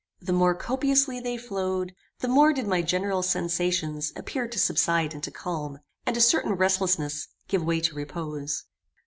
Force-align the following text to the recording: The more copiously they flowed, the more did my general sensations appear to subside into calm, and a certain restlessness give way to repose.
The 0.19 0.33
more 0.33 0.55
copiously 0.55 1.19
they 1.19 1.37
flowed, 1.37 1.93
the 2.21 2.27
more 2.27 2.53
did 2.53 2.65
my 2.65 2.81
general 2.81 3.21
sensations 3.21 4.11
appear 4.15 4.47
to 4.47 4.57
subside 4.57 5.13
into 5.13 5.29
calm, 5.29 5.77
and 6.07 6.17
a 6.17 6.21
certain 6.21 6.53
restlessness 6.53 7.27
give 7.47 7.63
way 7.63 7.81
to 7.81 7.93
repose. 7.93 8.63